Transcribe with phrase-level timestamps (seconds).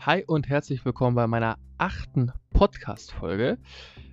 [0.00, 3.58] Hi und herzlich willkommen bei meiner achten Podcast-Folge.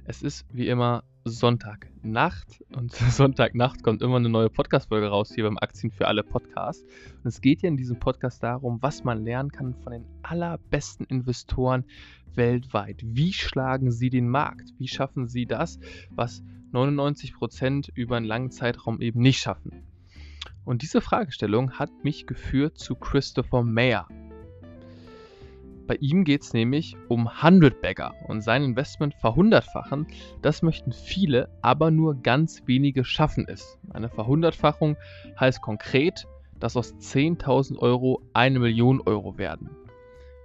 [0.05, 5.59] Es ist wie immer Sonntagnacht und Sonntagnacht kommt immer eine neue Podcast-Folge raus hier beim
[5.59, 6.83] Aktien für alle Podcast.
[7.23, 11.05] Und es geht hier in diesem Podcast darum, was man lernen kann von den allerbesten
[11.05, 11.85] Investoren
[12.33, 13.01] weltweit.
[13.03, 14.73] Wie schlagen sie den Markt?
[14.79, 15.79] Wie schaffen sie das,
[16.09, 16.43] was
[16.73, 19.83] 99% über einen langen Zeitraum eben nicht schaffen?
[20.65, 24.07] Und diese Fragestellung hat mich geführt zu Christopher Mayer.
[25.87, 30.07] Bei ihm geht es nämlich um 100 Bagger und sein Investment verhundertfachen.
[30.41, 33.77] Das möchten viele, aber nur ganz wenige schaffen es.
[33.91, 34.97] Eine Verhundertfachung
[35.39, 36.25] heißt konkret,
[36.59, 39.69] dass aus 10.000 Euro eine Million Euro werden.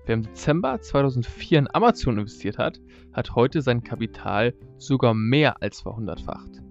[0.05, 2.81] Wer im Dezember 2004 in Amazon investiert hat,
[3.13, 6.63] hat heute sein Kapital sogar mehr als verhundertfacht.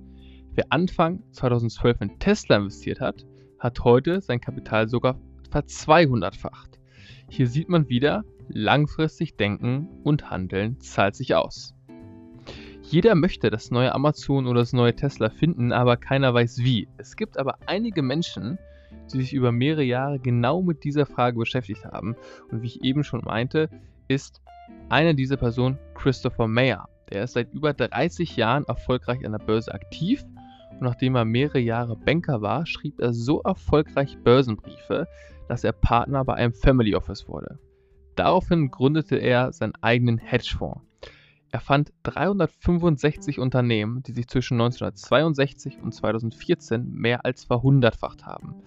[0.53, 3.25] Wer Anfang 2012 in Tesla investiert hat,
[3.59, 6.78] hat heute sein Kapital sogar verzweihundertfacht.
[7.29, 11.75] Hier sieht man wieder, langfristig denken und handeln zahlt sich aus.
[12.81, 16.87] Jeder möchte das neue Amazon oder das neue Tesla finden, aber keiner weiß wie.
[16.97, 18.57] Es gibt aber einige Menschen,
[19.13, 22.15] die sich über mehrere Jahre genau mit dieser Frage beschäftigt haben.
[22.49, 23.69] Und wie ich eben schon meinte,
[24.07, 24.41] ist
[24.89, 26.89] einer dieser Personen Christopher Mayer.
[27.11, 30.25] Der ist seit über 30 Jahren erfolgreich an der Börse aktiv
[30.71, 35.07] und nachdem er mehrere Jahre Banker war, schrieb er so erfolgreich Börsenbriefe,
[35.49, 37.59] dass er Partner bei einem Family Office wurde.
[38.15, 40.81] Daraufhin gründete er seinen eigenen Hedgefonds.
[41.51, 48.61] Er fand 365 Unternehmen, die sich zwischen 1962 und 2014 mehr als verhundertfacht haben.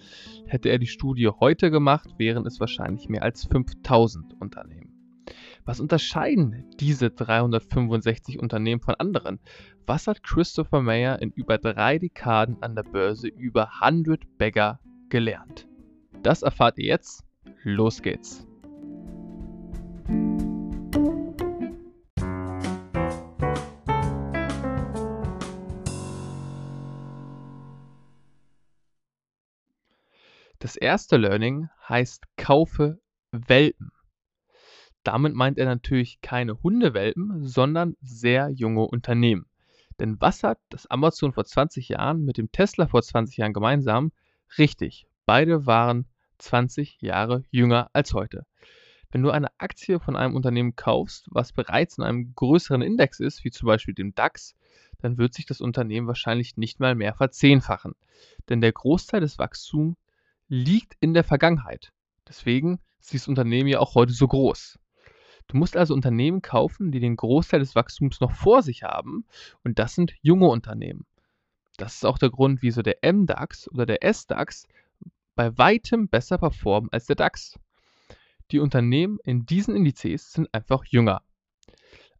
[0.47, 4.91] Hätte er die Studie heute gemacht, wären es wahrscheinlich mehr als 5000 Unternehmen.
[5.63, 9.39] Was unterscheiden diese 365 Unternehmen von anderen?
[9.85, 15.67] Was hat Christopher Mayer in über drei Dekaden an der Börse über 100 Bagger gelernt?
[16.23, 17.25] Das erfahrt ihr jetzt.
[17.63, 18.47] Los geht's!
[30.59, 33.01] Das erste Learning heißt kaufe
[33.33, 33.91] Welpen.
[35.03, 39.45] Damit meint er natürlich keine Hundewelpen, sondern sehr junge Unternehmen.
[39.99, 44.13] Denn was hat das Amazon vor 20 Jahren mit dem Tesla vor 20 Jahren gemeinsam?
[44.57, 46.07] Richtig, beide waren
[46.37, 48.45] 20 Jahre jünger als heute.
[49.11, 53.43] Wenn du eine Aktie von einem Unternehmen kaufst, was bereits in einem größeren Index ist,
[53.43, 54.55] wie zum Beispiel dem DAX,
[54.99, 57.93] dann wird sich das Unternehmen wahrscheinlich nicht mal mehr verzehnfachen.
[58.49, 59.97] Denn der Großteil des Wachstums
[60.47, 61.91] liegt in der Vergangenheit.
[62.27, 64.79] Deswegen ist dieses Unternehmen ja auch heute so groß.
[65.47, 69.25] Du musst also Unternehmen kaufen, die den Großteil des Wachstums noch vor sich haben
[69.63, 71.05] und das sind junge Unternehmen.
[71.77, 74.67] Das ist auch der Grund, wieso der MDAX oder der SDAX
[75.35, 77.59] bei weitem besser performen als der DAX.
[78.51, 81.21] Die Unternehmen in diesen Indizes sind einfach jünger.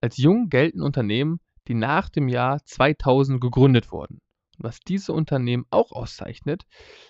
[0.01, 4.19] Als jung gelten Unternehmen, die nach dem Jahr 2000 gegründet wurden.
[4.57, 6.65] Und was diese Unternehmen auch auszeichnet,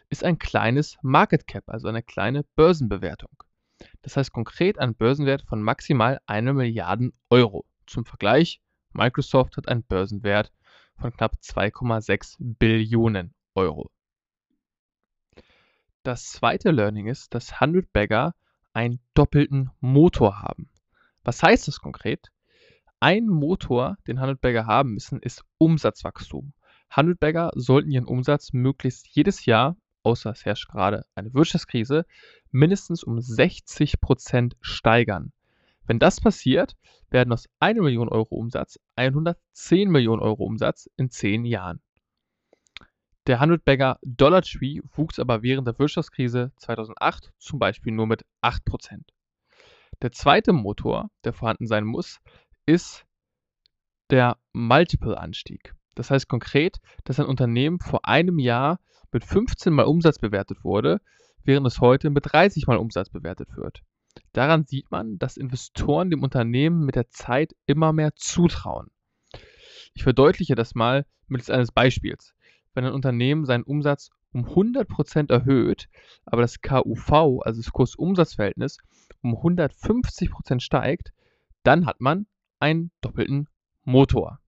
[0.10, 3.44] ist ein kleines Market Cap, also eine kleine Börsenbewertung.
[4.02, 7.66] Das heißt konkret einen Börsenwert von maximal 1 Milliarde Euro.
[7.88, 8.62] Zum Vergleich,
[8.94, 10.52] Microsoft hat einen Börsenwert
[11.00, 13.90] von knapp 2,6 Billionen Euro.
[16.04, 18.36] Das zweite Learning ist, dass 100 Bagger
[18.74, 20.70] einen doppelten Motor haben.
[21.24, 22.28] Was heißt das konkret?
[23.00, 26.52] Ein Motor, den Handelsberger haben müssen, ist Umsatzwachstum.
[26.90, 32.06] Handelsberger sollten ihren Umsatz möglichst jedes Jahr, außer es herrscht gerade eine Wirtschaftskrise,
[32.52, 35.32] mindestens um 60 Prozent steigern.
[35.86, 36.76] Wenn das passiert,
[37.12, 41.80] werden aus 1 Million Euro Umsatz 110 Millionen Euro Umsatz in 10 Jahren.
[43.26, 48.60] Der 100-Bagger Dollar Tree wuchs aber während der Wirtschaftskrise 2008 zum Beispiel nur mit 8%.
[50.02, 52.20] Der zweite Motor, der vorhanden sein muss,
[52.66, 53.06] ist
[54.10, 55.74] der Multiple-Anstieg.
[55.96, 58.82] Das heißt konkret, dass ein Unternehmen vor einem Jahr
[59.14, 61.00] mit 15 mal Umsatz bewertet wurde,
[61.46, 63.84] während es heute mit 30 mal Umsatz bewertet wird.
[64.34, 68.92] Daran sieht man, dass Investoren dem Unternehmen mit der Zeit immer mehr zutrauen.
[69.94, 72.34] Ich verdeutliche das mal mittels eines Beispiels
[72.74, 75.90] wenn ein Unternehmen seinen Umsatz um 100% erhöht,
[76.26, 78.78] aber das KUV, also das Kursumsatzverhältnis,
[79.22, 81.14] um 150% steigt,
[81.64, 82.26] dann hat man
[82.60, 83.48] einen doppelten
[83.84, 84.40] Motor.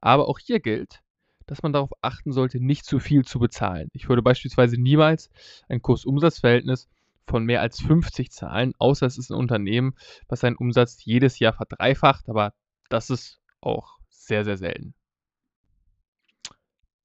[0.00, 1.02] Aber auch hier gilt,
[1.46, 3.88] dass man darauf achten sollte, nicht zu viel zu bezahlen.
[3.92, 5.30] Ich würde beispielsweise niemals
[5.68, 6.88] ein Kursumsatzverhältnis
[7.26, 9.94] von mehr als 50 zahlen, außer es ist ein Unternehmen,
[10.28, 12.52] was seinen Umsatz jedes Jahr verdreifacht, aber
[12.88, 14.94] das ist auch sehr, sehr selten.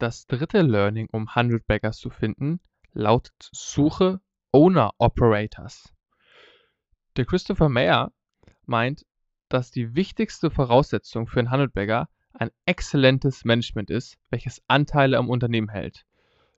[0.01, 2.59] Das dritte Learning, um 100 Baggers zu finden,
[2.91, 4.19] lautet Suche
[4.51, 5.93] Owner Operators.
[7.17, 8.11] Der Christopher Mayer
[8.65, 9.05] meint,
[9.47, 15.69] dass die wichtigste Voraussetzung für einen Handelsbagger ein exzellentes Management ist, welches Anteile am Unternehmen
[15.69, 16.07] hält.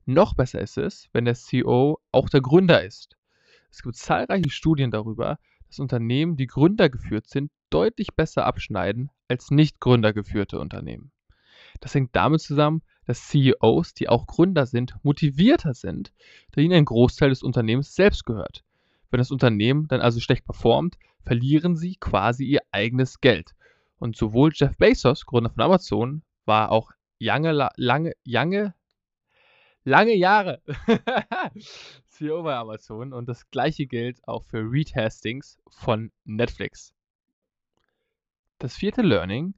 [0.06, 3.18] Noch besser ist es, wenn der CEO auch der Gründer ist.
[3.70, 5.38] Es gibt zahlreiche Studien darüber,
[5.68, 11.12] dass Unternehmen, die gründergeführt sind, deutlich besser abschneiden als nicht gründergeführte Unternehmen.
[11.82, 16.14] Das hängt damit zusammen, dass CEOs, die auch Gründer sind, motivierter sind,
[16.52, 18.64] da ihnen ein Großteil des Unternehmens selbst gehört.
[19.12, 23.52] Wenn das Unternehmen dann also schlecht performt, verlieren sie quasi ihr eigenes Geld.
[24.00, 28.74] Und sowohl Jeff Bezos, Gründer von Amazon, war auch lange, lange, lange,
[29.84, 30.62] lange Jahre
[32.08, 36.94] CEO bei Amazon und das gleiche gilt auch für Reed Hastings von Netflix.
[38.60, 39.56] Das vierte Learning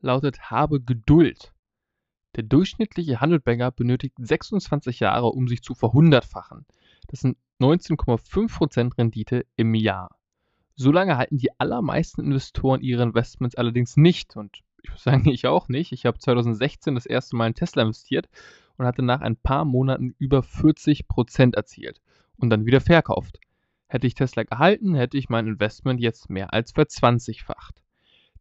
[0.00, 1.51] lautet habe Geduld.
[2.34, 6.64] Der durchschnittliche Handelbanger benötigt 26 Jahre, um sich zu verhundertfachen.
[7.08, 10.16] Das sind 19,5% Rendite im Jahr.
[10.74, 15.46] So lange halten die allermeisten Investoren ihre Investments allerdings nicht und ich muss sagen, ich
[15.46, 15.92] auch nicht.
[15.92, 18.28] Ich habe 2016 das erste Mal in Tesla investiert
[18.76, 22.00] und hatte nach ein paar Monaten über 40% erzielt
[22.36, 23.38] und dann wieder verkauft.
[23.86, 27.82] Hätte ich Tesla gehalten, hätte ich mein Investment jetzt mehr als verzwanzigfacht.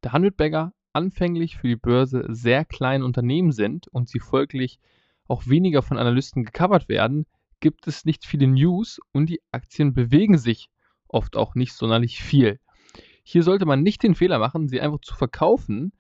[0.02, 4.80] Der Handelbagger anfänglich für die Börse sehr kleine Unternehmen sind und sie folglich
[5.28, 7.26] auch weniger von Analysten gecovert werden,
[7.60, 10.70] gibt es nicht viele News und die Aktien bewegen sich
[11.08, 12.60] oft auch nicht sonderlich viel.
[13.24, 15.94] Hier sollte man nicht den Fehler machen, sie einfach zu verkaufen.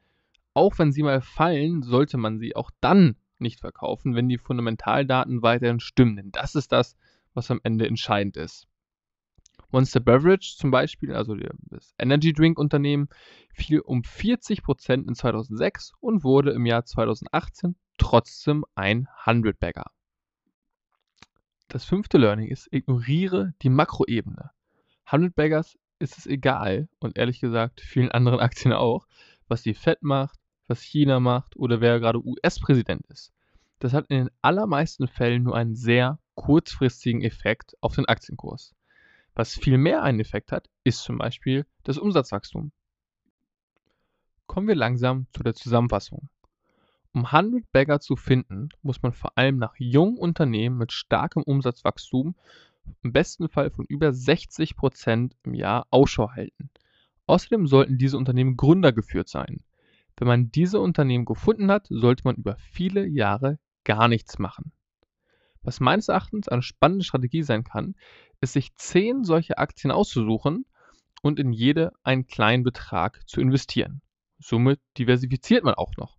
[0.53, 5.41] Auch wenn sie mal fallen, sollte man sie auch dann nicht verkaufen, wenn die Fundamentaldaten
[5.41, 6.15] weiterhin stimmen.
[6.15, 6.95] Denn das ist das,
[7.33, 8.67] was am Ende entscheidend ist.
[9.71, 11.35] Monster Beverage zum Beispiel, also
[11.69, 13.09] das Energy Drink Unternehmen,
[13.53, 19.85] fiel um 40% in 2006 und wurde im Jahr 2018 trotzdem ein 100-Bagger.
[21.67, 24.51] Das fünfte Learning ist, ignoriere die Makroebene.
[25.05, 29.07] 100 Baggers ist es egal und ehrlich gesagt vielen anderen Aktien auch,
[29.47, 33.31] was die Fed macht, was China macht oder wer gerade US-Präsident ist.
[33.79, 38.73] Das hat in den allermeisten Fällen nur einen sehr kurzfristigen Effekt auf den Aktienkurs.
[39.33, 42.71] Was viel mehr einen Effekt hat, ist zum Beispiel das Umsatzwachstum.
[44.45, 46.29] Kommen wir langsam zu der Zusammenfassung.
[47.13, 52.35] Um 100 Bagger zu finden, muss man vor allem nach jungen Unternehmen mit starkem Umsatzwachstum,
[53.03, 56.69] im besten Fall von über 60 Prozent im Jahr, Ausschau halten.
[57.27, 59.63] Außerdem sollten diese Unternehmen gründergeführt sein.
[60.17, 64.71] Wenn man diese Unternehmen gefunden hat, sollte man über viele Jahre gar nichts machen.
[65.63, 67.95] Was meines Erachtens eine spannende Strategie sein kann,
[68.41, 70.65] ist sich zehn solche Aktien auszusuchen
[71.21, 74.01] und in jede einen kleinen Betrag zu investieren.
[74.39, 76.17] Somit diversifiziert man auch noch.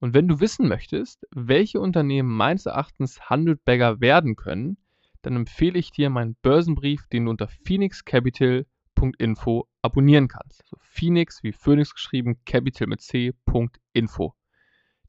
[0.00, 4.78] Und wenn du wissen möchtest, welche Unternehmen meines Erachtens 100 Bagger werden können,
[5.22, 10.62] dann empfehle ich dir meinen Börsenbrief, den du unter phoenixcapital.info abonnieren kannst.
[10.62, 14.34] Also Phoenix wie Phoenix geschrieben, Capital mit C.info.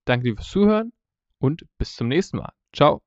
[0.06, 0.94] Danke dir fürs Zuhören
[1.38, 2.54] und bis zum nächsten Mal.
[2.74, 3.04] Ciao.